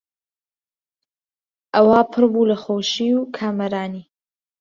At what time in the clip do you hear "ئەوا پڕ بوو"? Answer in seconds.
1.75-2.49